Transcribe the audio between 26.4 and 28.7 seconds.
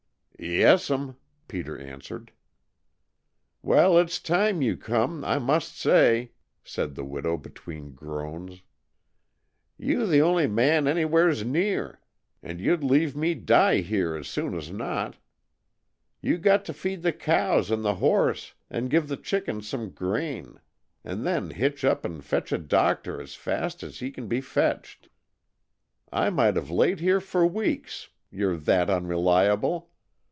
have laid here for weeks, you 're